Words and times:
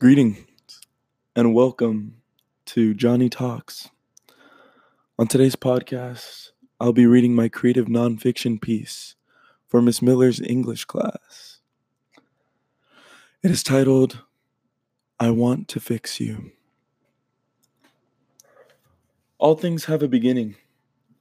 Greetings 0.00 0.46
and 1.36 1.52
welcome 1.52 2.22
to 2.64 2.94
Johnny 2.94 3.28
Talks. 3.28 3.90
On 5.18 5.26
today's 5.26 5.56
podcast, 5.56 6.52
I'll 6.80 6.94
be 6.94 7.04
reading 7.04 7.34
my 7.34 7.50
creative 7.50 7.84
nonfiction 7.84 8.58
piece 8.58 9.14
for 9.68 9.82
Miss 9.82 10.00
Miller's 10.00 10.40
English 10.40 10.86
class. 10.86 11.60
It 13.42 13.50
is 13.50 13.62
titled, 13.62 14.20
I 15.18 15.32
Want 15.32 15.68
to 15.68 15.80
Fix 15.80 16.18
You. 16.18 16.52
All 19.36 19.54
things 19.54 19.84
have 19.84 20.02
a 20.02 20.08
beginning. 20.08 20.56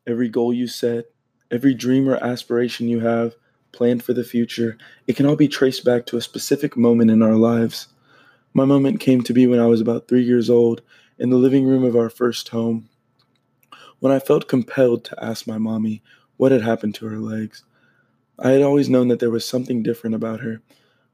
Every 0.08 0.30
goal 0.30 0.54
you 0.54 0.68
set, 0.68 1.08
every 1.52 1.74
dream 1.74 2.08
or 2.08 2.16
aspiration 2.24 2.88
you 2.88 3.02
have 3.02 3.36
planned 3.74 4.04
for 4.04 4.14
the 4.14 4.24
future, 4.24 4.78
it 5.06 5.18
can 5.18 5.26
all 5.26 5.36
be 5.36 5.50
traced 5.50 5.84
back 5.84 6.06
to 6.06 6.16
a 6.16 6.22
specific 6.22 6.78
moment 6.78 7.12
in 7.12 7.22
our 7.22 7.36
lives. 7.36 7.90
My 8.54 8.66
moment 8.66 9.00
came 9.00 9.22
to 9.22 9.34
be 9.34 9.46
when 9.46 9.60
I 9.60 9.68
was 9.68 9.80
about 9.80 10.08
three 10.08 10.24
years 10.24 10.50
old 10.50 10.82
in 11.20 11.30
the 11.30 11.38
living 11.38 11.66
room 11.66 11.84
of 11.84 11.96
our 11.96 12.10
first 12.10 12.50
home, 12.50 12.90
when 14.00 14.12
I 14.12 14.20
felt 14.20 14.48
compelled 14.48 15.04
to 15.06 15.24
ask 15.24 15.46
my 15.46 15.58
mommy 15.58 16.02
what 16.38 16.52
had 16.52 16.62
happened 16.62 16.96
to 16.96 17.06
her 17.06 17.20
legs. 17.20 17.64
I 18.40 18.52
had 18.52 18.62
always 18.62 18.90
known 18.90 19.10
that 19.10 19.20
there 19.20 19.30
was 19.30 19.48
something 19.48 19.84
different 19.84 20.16
about 20.16 20.40
her, 20.40 20.62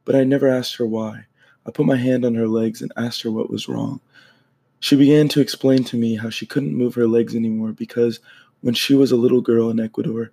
but 0.05 0.16
I 0.16 0.23
never 0.23 0.48
asked 0.48 0.77
her 0.77 0.85
why. 0.85 1.25
I 1.66 1.71
put 1.71 1.85
my 1.85 1.98
hand 1.98 2.23
on 2.23 2.35
her 2.35 2.48
legs 2.48 2.81
and 2.81 2.94
asked 2.95 3.23
her 3.23 3.31
what 3.31 3.49
was 3.49 3.67
wrong. 3.67 3.99
She 4.80 4.95
began 4.95 5.27
to 5.30 5.41
explain 5.41 5.83
to 5.86 5.97
me 5.97 6.16
how 6.16 6.30
she 6.30 6.45
couldn't 6.45 6.77
move 6.77 6.95
her 6.95 7.08
legs 7.08 7.36
anymore 7.36 7.72
because 7.72 8.20
when 8.61 8.75
she 8.75 8.94
was 8.94 9.11
a 9.11 9.17
little 9.17 9.41
girl 9.41 9.70
in 9.70 9.80
Ecuador, 9.80 10.31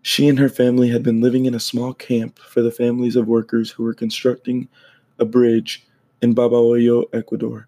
she 0.00 0.28
and 0.28 0.38
her 0.38 0.48
family 0.48 0.88
had 0.88 1.02
been 1.02 1.20
living 1.20 1.44
in 1.44 1.54
a 1.54 1.60
small 1.60 1.92
camp 1.92 2.38
for 2.38 2.62
the 2.62 2.70
families 2.70 3.16
of 3.16 3.26
workers 3.26 3.72
who 3.72 3.82
were 3.82 3.92
constructing 3.92 4.68
a 5.18 5.24
bridge 5.24 5.86
in 6.22 6.34
Babahoyo, 6.34 7.04
Ecuador. 7.12 7.66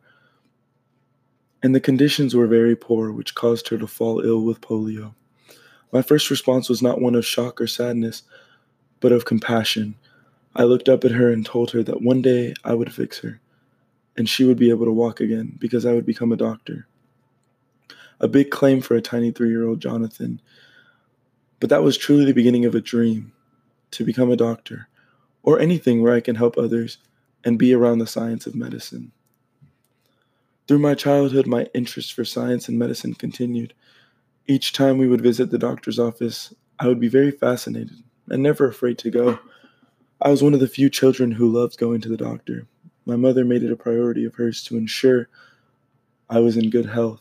And 1.62 1.75
the 1.75 1.81
conditions 1.81 2.34
were 2.34 2.47
very 2.47 2.77
poor, 2.77 3.12
which 3.12 3.34
caused 3.34 3.69
her 3.69 3.78
to 3.78 3.86
fall 3.86 4.20
ill 4.20 4.42
with 4.42 4.61
polio. 4.61 5.14
My 5.92 6.03
first 6.03 6.31
response 6.31 6.69
was 6.69 6.83
not 6.83 7.00
one 7.00 7.14
of 7.14 7.27
shock 7.27 7.61
or 7.61 7.67
sadness, 7.67 8.22
but 9.00 9.12
of 9.12 9.25
compassion. 9.25 9.94
I 10.55 10.64
looked 10.64 10.89
up 10.89 11.05
at 11.05 11.12
her 11.12 11.31
and 11.31 11.44
told 11.44 11.70
her 11.70 11.83
that 11.83 12.03
one 12.03 12.22
day 12.22 12.55
I 12.64 12.75
would 12.75 12.92
fix 12.92 13.20
her, 13.20 13.41
and 14.17 14.28
she 14.28 14.44
would 14.44 14.59
be 14.59 14.70
able 14.70 14.87
to 14.87 14.92
walk 14.92 15.20
again 15.20 15.56
because 15.59 15.87
I 15.87 15.92
would 15.92 16.06
become 16.06 16.33
a 16.33 16.37
doctor. 16.37 16.89
A 18.20 18.28
big 18.28 18.50
claim 18.50 18.81
for 18.81 18.94
a 18.94 19.03
tiny 19.03 19.31
three 19.31 19.48
year 19.48 19.66
old 19.66 19.81
Jonathan. 19.81 20.41
But 21.61 21.70
that 21.70 21.83
was 21.83 21.97
truly 21.97 22.25
the 22.25 22.33
beginning 22.33 22.64
of 22.64 22.75
a 22.75 22.81
dream 22.81 23.33
to 23.92 24.05
become 24.05 24.31
a 24.31 24.37
doctor, 24.37 24.89
or 25.42 25.61
anything 25.61 26.03
where 26.03 26.14
I 26.14 26.20
can 26.20 26.37
help 26.37 26.56
others 26.56 26.98
and 27.45 27.59
be 27.59 27.75
around 27.75 27.98
the 27.98 28.07
science 28.07 28.47
of 28.47 28.55
medicine. 28.55 29.12
Through 30.69 30.79
my 30.79 30.95
childhood, 30.95 31.47
my 31.47 31.69
interest 31.75 32.12
for 32.12 32.25
science 32.25 32.69
and 32.69 32.79
medicine 32.79 33.15
continued. 33.15 33.75
Each 34.47 34.73
time 34.73 34.99
we 34.99 35.09
would 35.09 35.21
visit 35.21 35.51
the 35.51 35.59
doctor's 35.59 35.99
office, 35.99 36.55
I 36.79 36.87
would 36.87 37.01
be 37.01 37.09
very 37.09 37.31
fascinated 37.31 38.03
and 38.29 38.43
never 38.43 38.69
afraid 38.69 38.99
to 38.99 39.11
go. 39.11 39.39
I 40.21 40.31
was 40.31 40.43
one 40.43 40.55
of 40.55 40.61
the 40.61 40.69
few 40.69 40.89
children 40.89 41.33
who 41.33 41.51
loved 41.51 41.79
going 41.79 42.01
to 42.03 42.09
the 42.09 42.17
doctor. 42.17 42.67
My 43.05 43.17
mother 43.17 43.45
made 43.45 43.65
it 43.65 43.73
a 43.73 43.77
priority 43.77 44.25
of 44.25 44.37
hers 44.37 44.62
to 44.65 44.77
ensure 44.77 45.29
I 46.31 46.39
was 46.39 46.56
in 46.56 46.71
good 46.71 46.87
health. 46.87 47.21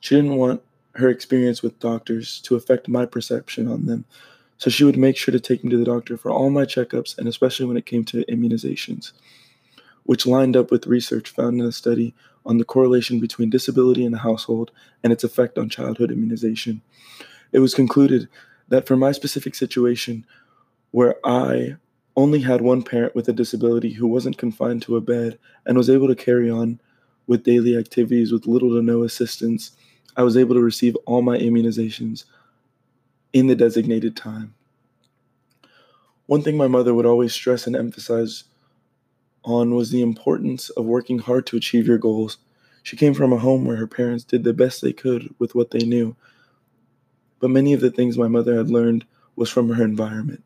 She 0.00 0.16
didn't 0.16 0.36
want 0.36 0.62
her 0.96 1.08
experience 1.08 1.62
with 1.62 1.78
doctors 1.78 2.40
to 2.40 2.56
affect 2.56 2.88
my 2.88 3.06
perception 3.06 3.68
on 3.68 3.86
them, 3.86 4.04
so 4.58 4.70
she 4.70 4.84
would 4.84 4.96
make 4.96 5.16
sure 5.16 5.32
to 5.32 5.40
take 5.40 5.64
me 5.64 5.70
to 5.70 5.76
the 5.78 5.84
doctor 5.84 6.16
for 6.16 6.30
all 6.30 6.50
my 6.50 6.64
checkups 6.64 7.16
and 7.16 7.28
especially 7.28 7.66
when 7.66 7.76
it 7.76 7.86
came 7.86 8.04
to 8.04 8.24
immunizations, 8.26 9.12
which 10.02 10.26
lined 10.26 10.56
up 10.56 10.70
with 10.70 10.86
research 10.86 11.30
found 11.30 11.60
in 11.60 11.66
a 11.66 11.72
study 11.72 12.14
on 12.44 12.58
the 12.58 12.64
correlation 12.64 13.20
between 13.20 13.50
disability 13.50 14.04
in 14.04 14.12
the 14.12 14.18
household 14.18 14.72
and 15.02 15.12
its 15.12 15.22
effect 15.22 15.58
on 15.58 15.68
childhood 15.68 16.10
immunization. 16.10 16.82
It 17.52 17.60
was 17.60 17.74
concluded 17.74 18.28
that 18.68 18.86
for 18.86 18.96
my 18.96 19.12
specific 19.12 19.54
situation, 19.54 20.26
where 20.90 21.14
I 21.24 21.76
only 22.16 22.40
had 22.40 22.60
one 22.60 22.82
parent 22.82 23.14
with 23.14 23.28
a 23.28 23.32
disability 23.32 23.92
who 23.92 24.06
wasn't 24.06 24.38
confined 24.38 24.82
to 24.82 24.96
a 24.96 25.00
bed 25.00 25.38
and 25.64 25.76
was 25.76 25.88
able 25.88 26.08
to 26.08 26.16
carry 26.16 26.50
on 26.50 26.80
with 27.28 27.44
daily 27.44 27.76
activities 27.76 28.32
with 28.32 28.46
little 28.46 28.70
to 28.70 28.82
no 28.82 29.04
assistance, 29.04 29.72
I 30.16 30.22
was 30.22 30.36
able 30.36 30.56
to 30.56 30.60
receive 30.60 30.96
all 31.06 31.22
my 31.22 31.38
immunizations 31.38 32.24
in 33.38 33.46
the 33.46 33.54
designated 33.54 34.16
time. 34.16 34.54
One 36.26 36.42
thing 36.42 36.56
my 36.56 36.66
mother 36.66 36.92
would 36.92 37.06
always 37.06 37.32
stress 37.32 37.66
and 37.66 37.76
emphasize 37.76 38.44
on 39.44 39.74
was 39.74 39.90
the 39.90 40.02
importance 40.02 40.68
of 40.70 40.84
working 40.84 41.18
hard 41.20 41.46
to 41.46 41.56
achieve 41.56 41.86
your 41.86 41.98
goals. 41.98 42.38
She 42.82 42.96
came 42.96 43.14
from 43.14 43.32
a 43.32 43.38
home 43.38 43.64
where 43.64 43.76
her 43.76 43.86
parents 43.86 44.24
did 44.24 44.44
the 44.44 44.52
best 44.52 44.82
they 44.82 44.92
could 44.92 45.34
with 45.38 45.54
what 45.54 45.70
they 45.70 45.78
knew. 45.78 46.16
But 47.40 47.50
many 47.50 47.72
of 47.72 47.80
the 47.80 47.90
things 47.90 48.18
my 48.18 48.28
mother 48.28 48.56
had 48.56 48.70
learned 48.70 49.06
was 49.36 49.50
from 49.50 49.70
her 49.70 49.84
environment. 49.84 50.42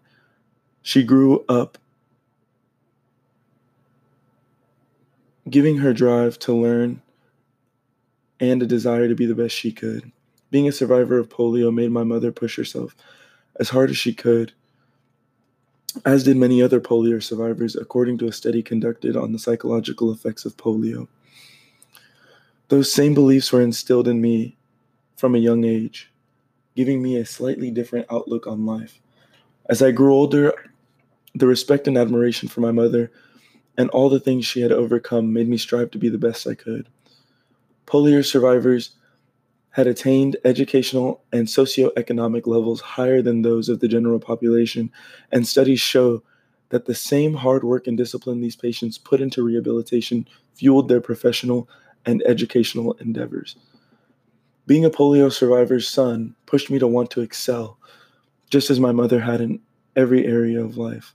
She 0.83 1.03
grew 1.03 1.45
up 1.49 1.79
giving 5.49 5.79
her 5.79 5.93
drive 5.93 6.39
to 6.41 6.53
learn 6.53 7.03
and 8.39 8.63
a 8.63 8.67
desire 8.67 9.09
to 9.09 9.15
be 9.15 9.27
the 9.27 9.35
best 9.35 9.55
she 9.55 9.73
could. 9.73 10.11
Being 10.53 10.69
a 10.69 10.73
survivor 10.73 11.19
of 11.19 11.31
polio 11.31 11.73
made 11.73 11.91
my 11.93 12.05
mother 12.05 12.31
push 12.31 12.57
herself 12.57 12.95
as 13.59 13.71
hard 13.71 13.89
as 13.89 13.97
she 13.97 14.13
could, 14.13 14.53
as 16.05 16.25
did 16.25 16.37
many 16.37 16.61
other 16.61 16.79
polio 16.79 17.23
survivors, 17.23 17.75
according 17.75 18.19
to 18.19 18.27
a 18.27 18.33
study 18.33 18.63
conducted 18.63 19.17
on 19.17 19.33
the 19.33 19.39
psychological 19.39 20.13
effects 20.13 20.45
of 20.45 20.59
polio. 20.59 21.09
Those 22.69 22.93
same 22.93 23.15
beliefs 23.15 23.51
were 23.51 23.63
instilled 23.63 24.07
in 24.07 24.21
me 24.21 24.59
from 25.17 25.35
a 25.35 25.39
young 25.39 25.65
age, 25.65 26.13
giving 26.77 27.03
me 27.03 27.17
a 27.17 27.25
slightly 27.25 27.71
different 27.71 28.05
outlook 28.11 28.47
on 28.47 28.67
life. 28.67 29.01
As 29.71 29.81
I 29.81 29.91
grew 29.91 30.13
older, 30.13 30.53
the 31.35 31.47
respect 31.47 31.89
and 31.89 31.97
admiration 31.97 32.51
for 32.51 32.61
my 32.61 32.73
mother 32.73 33.11
and 33.79 33.89
all 33.89 34.11
the 34.11 34.21
things 34.21 34.45
she 34.45 34.61
had 34.61 34.71
overcome 34.71 35.33
made 35.33 35.49
me 35.49 35.57
strive 35.57 35.91
to 35.93 35.99
be 35.99 36.11
the 36.11 36.19
best 36.19 36.47
I 36.47 36.55
could. 36.55 36.91
Polio 37.87 38.23
survivors 38.23 38.97
had 39.73 39.87
attained 39.87 40.37
educational 40.45 41.23
and 41.33 41.47
socioeconomic 41.47 42.47
levels 42.47 42.81
higher 42.81 43.23
than 43.23 43.43
those 43.43 43.69
of 43.69 43.81
the 43.81 43.89
general 43.89 44.21
population, 44.21 44.91
and 45.31 45.47
studies 45.47 45.81
show 45.81 46.23
that 46.69 46.87
the 46.87 46.95
same 46.95 47.35
hard 47.35 47.65
work 47.65 47.87
and 47.87 47.97
discipline 47.97 48.41
these 48.41 48.57
patients 48.57 48.99
put 48.99 49.21
into 49.21 49.43
rehabilitation 49.43 50.27
fueled 50.55 50.89
their 50.89 51.01
professional 51.01 51.69
and 52.05 52.23
educational 52.27 52.93
endeavors. 52.95 53.57
Being 54.67 54.85
a 54.85 54.91
polio 54.91 55.33
survivor's 55.33 55.89
son 55.89 56.35
pushed 56.47 56.71
me 56.71 56.79
to 56.79 56.87
want 56.87 57.11
to 57.13 57.21
excel, 57.21 57.79
just 58.51 58.71
as 58.71 58.79
my 58.79 58.93
mother 58.93 59.21
had 59.21 59.41
in 59.41 59.61
every 59.97 60.27
area 60.27 60.63
of 60.63 60.77
life, 60.77 61.15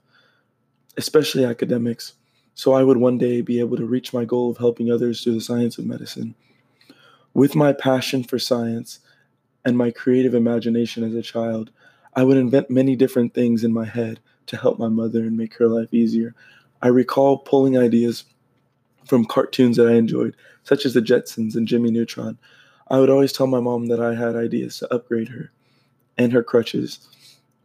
especially 0.97 1.45
academics, 1.45 2.13
so 2.55 2.73
I 2.73 2.83
would 2.83 2.97
one 2.97 3.19
day 3.19 3.41
be 3.41 3.59
able 3.59 3.77
to 3.77 3.85
reach 3.85 4.13
my 4.13 4.25
goal 4.25 4.49
of 4.49 4.57
helping 4.57 4.91
others 4.91 5.23
through 5.23 5.35
the 5.35 5.41
science 5.41 5.77
of 5.77 5.85
medicine. 5.85 6.33
With 7.33 7.55
my 7.55 7.73
passion 7.73 8.23
for 8.23 8.39
science 8.39 8.99
and 9.63 9.77
my 9.77 9.91
creative 9.91 10.33
imagination 10.33 11.03
as 11.03 11.13
a 11.13 11.21
child, 11.21 11.71
I 12.15 12.23
would 12.23 12.37
invent 12.37 12.69
many 12.69 12.95
different 12.95 13.33
things 13.33 13.63
in 13.63 13.73
my 13.73 13.85
head 13.85 14.19
to 14.47 14.57
help 14.57 14.79
my 14.79 14.87
mother 14.87 15.19
and 15.19 15.37
make 15.37 15.55
her 15.55 15.67
life 15.67 15.93
easier. 15.93 16.33
I 16.81 16.87
recall 16.87 17.37
pulling 17.37 17.77
ideas 17.77 18.23
from 19.05 19.25
cartoons 19.25 19.77
that 19.77 19.87
I 19.87 19.93
enjoyed, 19.93 20.35
such 20.63 20.85
as 20.85 20.93
the 20.93 21.01
Jetsons 21.01 21.55
and 21.55 21.67
Jimmy 21.67 21.91
Neutron. 21.91 22.37
I 22.89 22.99
would 22.99 23.09
always 23.09 23.33
tell 23.33 23.47
my 23.47 23.59
mom 23.59 23.87
that 23.87 24.01
I 24.01 24.15
had 24.15 24.35
ideas 24.35 24.79
to 24.79 24.93
upgrade 24.93 25.29
her 25.29 25.51
and 26.17 26.33
her 26.33 26.43
crutches 26.43 27.07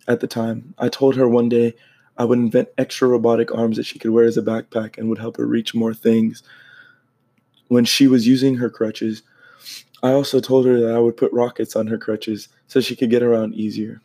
at 0.09 0.21
the 0.21 0.27
time. 0.27 0.75
I 0.79 0.89
told 0.89 1.17
her 1.17 1.29
one 1.29 1.49
day 1.49 1.75
I 2.17 2.25
would 2.25 2.39
invent 2.39 2.69
extra 2.77 3.09
robotic 3.09 3.55
arms 3.55 3.77
that 3.77 3.87
she 3.87 3.99
could 3.99 4.11
wear 4.11 4.25
as 4.25 4.37
a 4.37 4.43
backpack 4.43 4.99
and 4.99 5.09
would 5.09 5.19
help 5.19 5.37
her 5.37 5.47
reach 5.47 5.75
more 5.75 5.95
things. 5.95 6.43
When 7.69 7.85
she 7.85 8.07
was 8.07 8.27
using 8.27 8.57
her 8.57 8.69
crutches, 8.69 9.23
I 10.03 10.13
also 10.13 10.41
told 10.41 10.67
her 10.67 10.81
that 10.81 10.95
I 10.95 10.99
would 10.99 11.17
put 11.17 11.33
rockets 11.33 11.77
on 11.77 11.87
her 11.87 11.99
crutches 11.99 12.49
so 12.67 12.81
she 12.81 12.97
could 12.97 13.11
get 13.11 13.23
around 13.23 13.55
easier. 13.55 14.01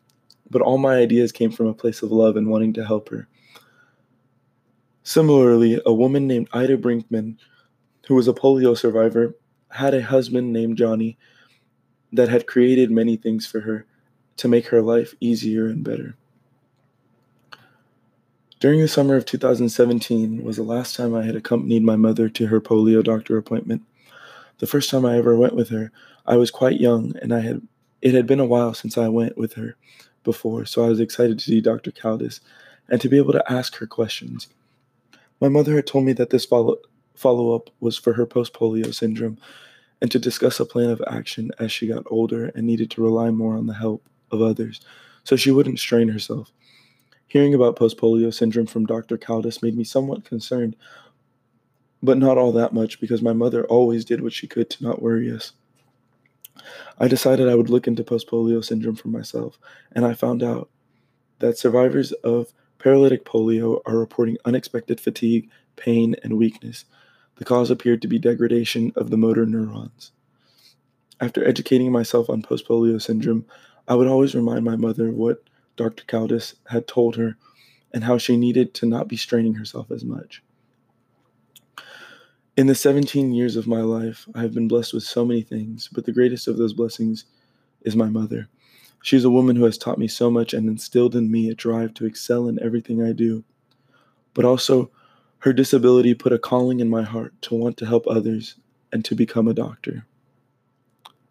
But 0.50 0.62
all 0.62 0.78
my 0.78 0.98
ideas 0.98 1.32
came 1.32 1.52
from 1.52 1.68
a 1.68 1.74
place 1.74 2.02
of 2.02 2.12
love 2.12 2.38
and 2.38 2.50
wanting 2.50 2.74
to 2.74 2.86
help 2.86 3.10
her. 3.10 3.28
Similarly, 5.04 5.82
a 5.86 5.94
woman 5.94 6.28
named 6.28 6.50
Ida 6.54 6.78
Brinkman, 6.78 7.38
who 8.08 8.16
was 8.16 8.28
a 8.28 8.34
polio 8.34 8.78
survivor, 8.78 9.36
had 9.70 9.94
a 9.94 10.02
husband 10.02 10.54
named 10.54 10.78
Johnny 10.78 11.18
that 12.14 12.30
had 12.30 12.48
created 12.48 12.92
many 12.92 13.18
things 13.18 13.46
for 13.46 13.62
her 13.62 13.86
to 14.38 14.48
make 14.48 14.68
her 14.68 14.82
life 14.82 15.14
easier 15.20 15.68
and 15.68 15.84
better. 15.84 16.16
During 18.60 18.82
the 18.82 18.88
summer 18.88 19.16
of 19.16 19.26
2017 19.26 20.44
was 20.44 20.58
the 20.58 20.64
last 20.64 20.96
time 20.96 21.14
I 21.14 21.24
had 21.24 21.36
accompanied 21.36 21.84
my 21.84 21.96
mother 21.96 22.28
to 22.30 22.48
her 22.48 22.60
polio 22.60 23.04
doctor 23.04 23.38
appointment. 23.38 23.84
The 24.60 24.68
first 24.68 24.90
time 24.90 25.06
I 25.06 25.18
ever 25.18 25.36
went 25.36 25.56
with 25.56 25.70
her, 25.70 25.92
I 26.26 26.38
was 26.38 26.52
quite 26.52 26.80
young 26.80 27.14
and 27.22 27.34
I 27.34 27.40
had 27.42 27.62
it 28.02 28.14
had 28.14 28.28
been 28.28 28.40
a 28.40 28.46
while 28.46 28.74
since 28.74 28.98
I 28.98 29.08
went 29.08 29.38
with 29.38 29.54
her 29.54 29.76
before, 30.24 30.66
so 30.66 30.86
I 30.86 30.90
was 30.90 31.00
excited 31.00 31.40
to 31.40 31.46
see 31.46 31.62
Dr. 31.62 31.92
Caldas 31.92 32.42
and 32.90 33.02
to 33.02 33.10
be 33.10 33.18
able 33.18 33.34
to 33.34 33.52
ask 33.52 33.76
her 33.78 33.88
questions. 33.88 34.48
My 35.42 35.50
mother 35.50 35.76
had 35.76 35.88
told 35.88 36.06
me 36.06 36.14
that 36.14 36.30
this 36.30 36.46
follow, 36.46 36.78
follow 37.16 37.56
up 37.56 37.70
was 37.80 37.98
for 37.98 38.14
her 38.14 38.26
post 38.26 38.54
polio 38.54 38.94
syndrome 38.94 39.38
and 40.02 40.12
to 40.12 40.20
discuss 40.20 40.60
a 40.60 40.66
plan 40.66 40.90
of 40.90 41.02
action 41.08 41.52
as 41.60 41.72
she 41.72 41.88
got 41.88 42.04
older 42.08 42.52
and 42.56 42.68
needed 42.68 42.92
to 42.92 43.04
rely 43.04 43.32
more 43.32 43.56
on 43.56 43.66
the 43.68 43.74
help 43.74 44.08
of 44.32 44.42
others 44.42 44.82
so 45.24 45.36
she 45.36 45.52
wouldn't 45.52 45.80
strain 45.80 46.08
herself. 46.10 46.52
Hearing 47.28 47.54
about 47.54 47.76
post 47.76 47.98
polio 47.98 48.34
syndrome 48.34 48.68
from 48.68 48.86
Dr. 48.86 49.18
Caldas 49.18 49.62
made 49.62 49.76
me 49.76 49.84
somewhat 49.84 50.24
concerned, 50.24 50.76
but 52.02 52.18
not 52.18 52.38
all 52.38 52.52
that 52.52 52.74
much 52.74 53.00
because 53.00 53.22
my 53.22 53.34
mother 53.34 53.66
always 53.66 54.06
did 54.06 54.22
what 54.22 54.34
she 54.34 54.48
could 54.48 54.70
to 54.70 54.84
not 54.84 55.02
worry 55.02 55.32
us. 55.32 55.54
I 57.00 57.08
decided 57.08 57.48
I 57.48 57.56
would 57.56 57.70
look 57.70 57.88
into 57.88 58.04
post 58.04 58.28
polio 58.28 58.64
syndrome 58.64 58.96
for 58.96 59.10
myself, 59.10 59.60
and 59.92 60.06
I 60.06 60.14
found 60.14 60.44
out 60.44 60.70
that 61.40 61.58
survivors 61.58 62.12
of 62.12 62.54
paralytic 62.80 63.26
polio 63.26 63.82
are 63.86 63.98
reporting 63.98 64.38
unexpected 64.46 65.00
fatigue, 65.00 65.50
pain, 65.76 66.16
and 66.24 66.38
weakness. 66.38 66.86
The 67.36 67.46
cause 67.46 67.70
appeared 67.70 68.02
to 68.02 68.08
be 68.08 68.18
degradation 68.18 68.92
of 68.96 69.10
the 69.10 69.18
motor 69.18 69.46
neurons. 69.46 70.12
After 71.20 71.48
educating 71.48 71.92
myself 71.92 72.30
on 72.30 72.42
post 72.42 72.68
polio 72.68 73.02
syndrome, 73.02 73.46
I 73.88 73.96
would 73.96 74.08
always 74.08 74.36
remind 74.36 74.66
my 74.66 74.76
mother 74.76 75.10
of 75.10 75.16
what 75.16 75.44
Dr. 75.76 76.04
Caldas 76.06 76.56
had 76.68 76.88
told 76.88 77.16
her 77.16 77.38
and 77.94 78.04
how 78.04 78.18
she 78.18 78.38
needed 78.38 78.74
to 78.76 78.86
not 78.86 79.08
be 79.08 79.18
straining 79.18 79.56
herself 79.56 79.92
as 79.92 80.04
much. 80.04 80.44
In 82.58 82.66
the 82.66 82.74
17 82.74 83.34
years 83.34 83.56
of 83.56 83.68
my 83.68 83.82
life, 83.82 84.28
I 84.34 84.42
have 84.42 84.56
been 84.56 84.68
blessed 84.68 84.94
with 84.94 85.04
so 85.04 85.24
many 85.24 85.44
things, 85.44 85.90
but 85.94 86.06
the 86.06 86.12
greatest 86.12 86.48
of 86.48 86.58
those 86.58 86.74
blessings 86.74 87.26
is 87.82 87.96
my 87.96 88.10
mother. 88.10 88.48
She 89.04 89.16
is 89.16 89.24
a 89.24 89.30
woman 89.30 89.56
who 89.56 89.66
has 89.66 89.78
taught 89.78 90.00
me 90.00 90.08
so 90.08 90.32
much 90.32 90.56
and 90.56 90.68
instilled 90.68 91.16
in 91.16 91.32
me 91.32 91.50
a 91.50 91.56
drive 91.56 91.94
to 91.96 92.06
excel 92.08 92.48
in 92.48 92.62
everything 92.62 93.04
I 93.04 93.12
do. 93.12 93.44
But 94.34 94.44
also, 94.44 94.90
her 95.40 95.54
disability 95.54 96.16
put 96.16 96.34
a 96.34 96.40
calling 96.40 96.80
in 96.80 96.90
my 96.90 97.04
heart 97.04 97.40
to 97.44 97.56
want 97.56 97.78
to 97.78 97.86
help 97.86 98.08
others 98.08 98.56
and 98.92 99.06
to 99.06 99.14
become 99.14 99.48
a 99.48 99.54
doctor. 99.54 100.08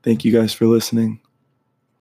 Thank 0.05 0.25
you 0.25 0.33
guys 0.33 0.53
for 0.53 0.67
listening. 0.67 1.21